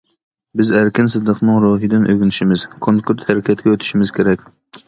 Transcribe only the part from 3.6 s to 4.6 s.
ئۆتۈشىمىز كېرەك.